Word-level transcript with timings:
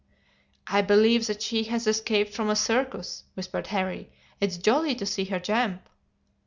"'I 0.65 0.81
believe 0.81 1.27
that 1.27 1.43
she 1.43 1.65
has 1.65 1.85
escaped 1.85 2.33
from 2.33 2.49
a 2.49 2.55
circus,' 2.55 3.23
whispered 3.35 3.67
Harry; 3.67 4.09
'it's 4.39 4.57
jolly 4.57 4.95
to 4.95 5.05
see 5.05 5.25
her 5.25 5.37
jump. 5.39 5.87